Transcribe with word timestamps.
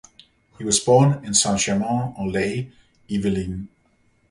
He 0.57 0.63
was 0.63 0.79
born 0.79 1.23
in 1.23 1.35
Saint-Germain-en-Laye, 1.35 2.71
Yvelines. 3.07 3.67